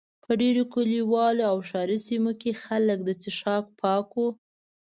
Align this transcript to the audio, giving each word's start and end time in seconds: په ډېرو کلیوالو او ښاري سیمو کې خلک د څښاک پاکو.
په 0.23 0.31
ډېرو 0.41 0.63
کلیوالو 0.73 1.43
او 1.51 1.57
ښاري 1.69 1.99
سیمو 2.07 2.31
کې 2.41 2.51
خلک 2.63 2.97
د 3.03 3.09
څښاک 3.21 3.65
پاکو. 3.79 4.27